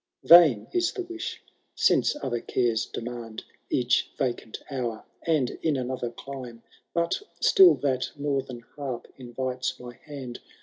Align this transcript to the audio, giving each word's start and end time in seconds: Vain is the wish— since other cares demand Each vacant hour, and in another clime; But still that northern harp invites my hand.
Vain 0.23 0.65
is 0.71 0.91
the 0.91 1.03
wish— 1.03 1.43
since 1.75 2.15
other 2.23 2.39
cares 2.41 2.87
demand 2.87 3.43
Each 3.69 4.09
vacant 4.17 4.57
hour, 4.71 5.05
and 5.27 5.51
in 5.61 5.77
another 5.77 6.09
clime; 6.09 6.63
But 6.91 7.21
still 7.39 7.75
that 7.83 8.09
northern 8.15 8.61
harp 8.61 9.07
invites 9.19 9.79
my 9.79 9.93
hand. 9.93 10.39